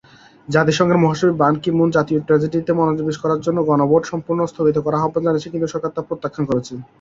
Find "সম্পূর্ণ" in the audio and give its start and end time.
4.11-4.39